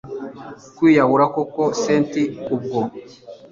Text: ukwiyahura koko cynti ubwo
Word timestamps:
ukwiyahura 0.69 1.25
koko 1.35 1.61
cynti 1.81 2.23
ubwo 2.55 2.79